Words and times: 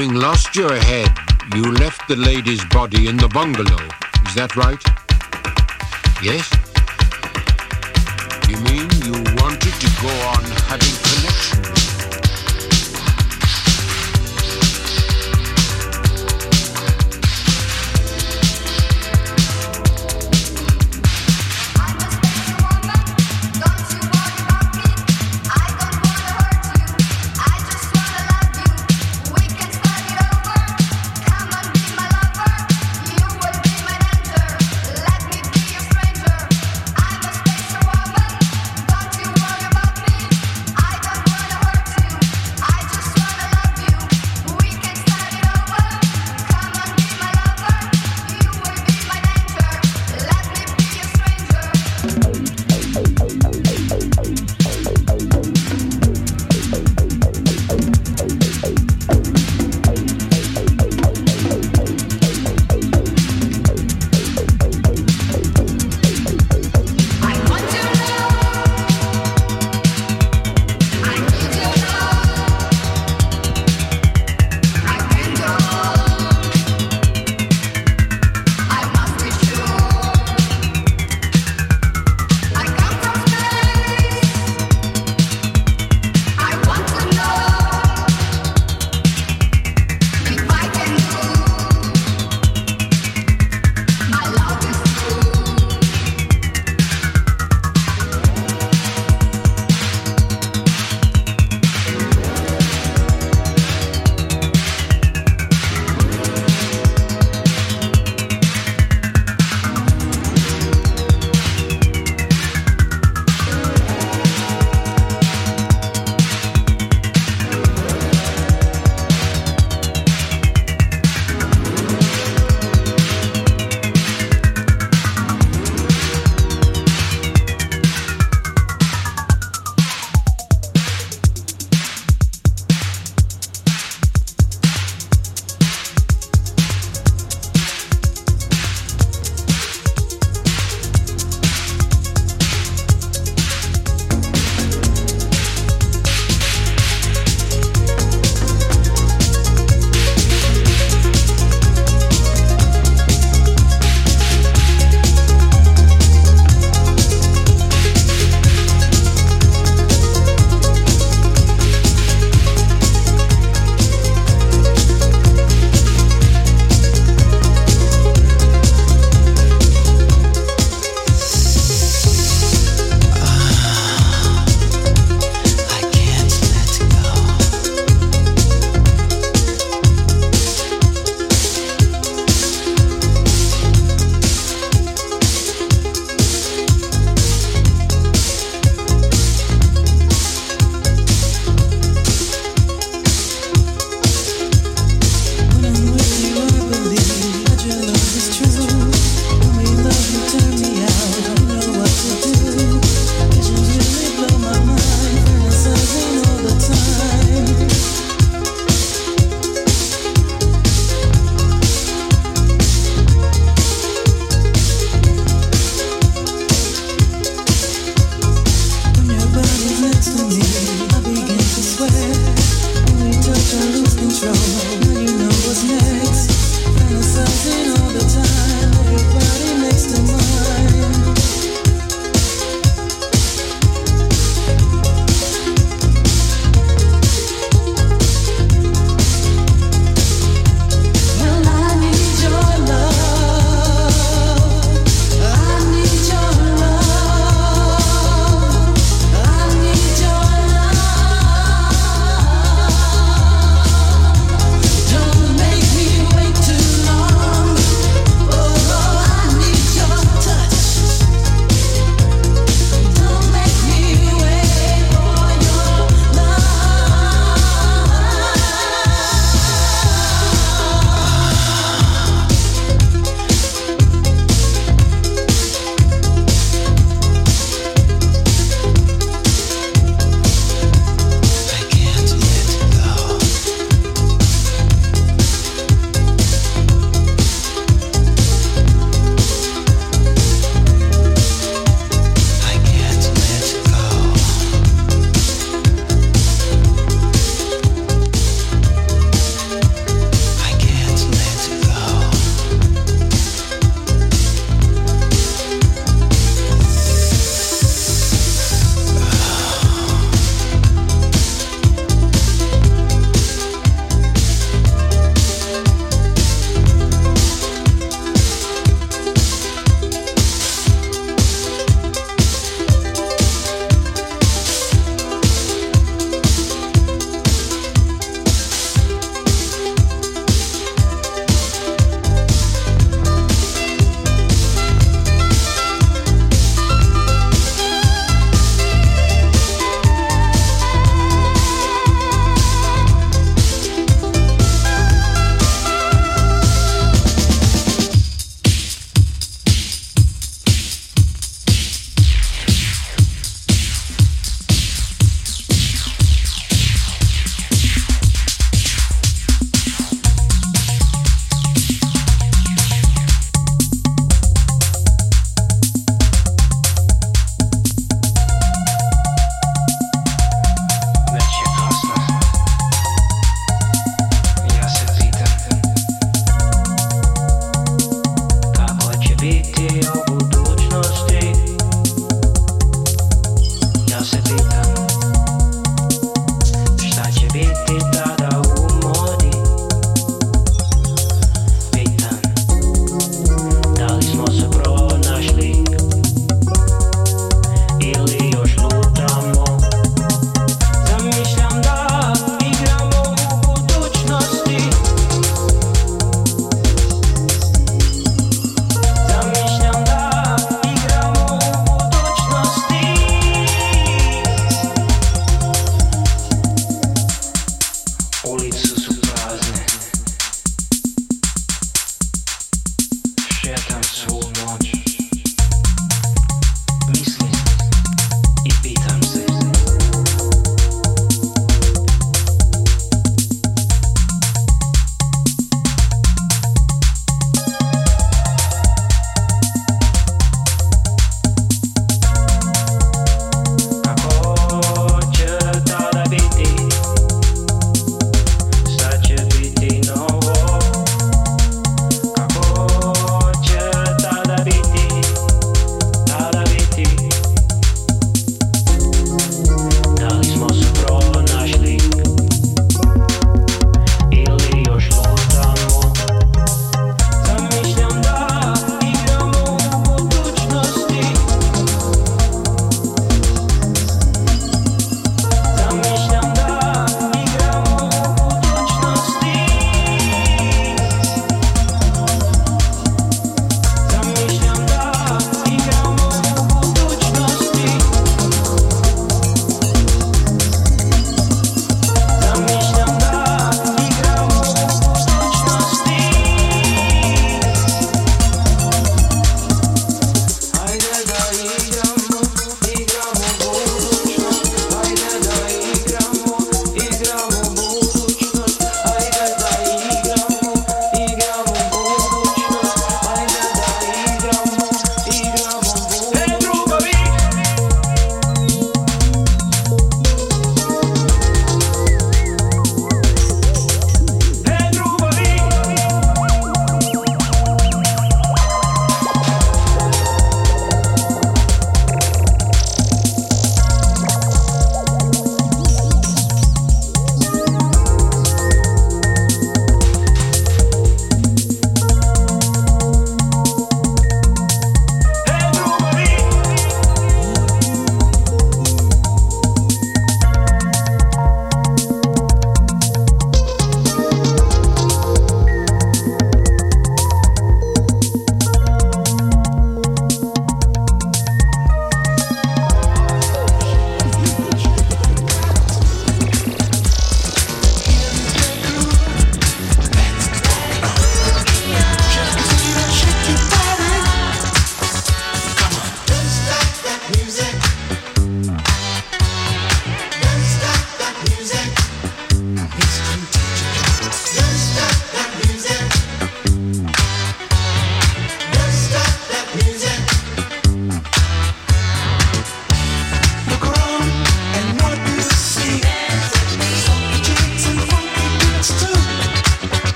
having 0.00 0.18
lost 0.18 0.56
your 0.56 0.74
head, 0.74 1.10
you 1.54 1.62
left 1.72 2.08
the 2.08 2.16
lady's 2.16 2.64
body 2.66 3.06
in 3.06 3.18
the 3.18 3.28
bungalow. 3.28 3.84
Is 4.26 4.34
that 4.34 4.56
right? 4.56 4.82
Yes? 6.22 6.48
You 8.48 8.56
mean 8.64 8.88
you 9.04 9.12
wanted 9.42 9.74
to 9.74 9.88
go 10.00 10.08
on 10.32 10.42
having 10.70 11.09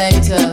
later 0.00 0.49